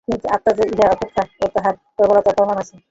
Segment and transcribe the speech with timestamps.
[0.07, 2.75] কিন্তু আত্মা যে এক, ইহা অপেক্ষাও তাহার প্রবলতর প্রমাণ আছে।